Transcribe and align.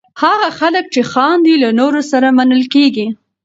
هغه 0.23 0.47
خلک 0.59 0.83
چې 0.93 1.01
خاندي، 1.11 1.55
له 1.63 1.69
نورو 1.79 2.01
سره 2.11 2.27
منل 2.37 2.63
کېږي. 2.73 3.07